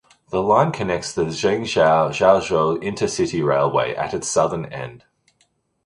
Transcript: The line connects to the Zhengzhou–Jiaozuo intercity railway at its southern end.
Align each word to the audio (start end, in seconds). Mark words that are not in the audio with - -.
The 0.31 0.41
line 0.41 0.71
connects 0.71 1.13
to 1.13 1.25
the 1.25 1.29
Zhengzhou–Jiaozuo 1.29 2.83
intercity 2.83 3.45
railway 3.45 3.93
at 3.93 4.15
its 4.15 4.27
southern 4.27 4.65
end. 4.65 5.03